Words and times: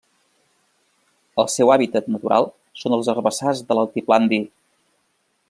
El 1.43 1.49
seu 1.55 1.73
hàbitat 1.73 2.07
natural 2.15 2.49
són 2.85 2.97
els 2.99 3.11
herbassars 3.15 3.63
de 3.69 3.79
l'altiplà 3.81 4.21
andí. 4.25 4.43